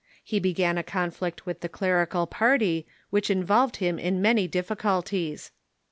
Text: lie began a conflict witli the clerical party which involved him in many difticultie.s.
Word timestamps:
lie 0.31 0.39
began 0.39 0.79
a 0.79 0.83
conflict 0.83 1.45
witli 1.45 1.59
the 1.59 1.69
clerical 1.69 2.25
party 2.25 2.87
which 3.11 3.29
involved 3.29 3.75
him 3.77 3.99
in 3.99 4.19
many 4.19 4.49
difticultie.s. 4.49 5.51